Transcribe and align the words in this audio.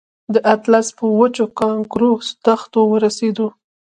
د 0.33 0.35
اطلس 0.53 0.87
پر 0.97 1.07
وچو 1.19 1.45
کانکرو 1.59 2.11
دښتو 2.45 2.79
ورسېدو. 2.87 3.47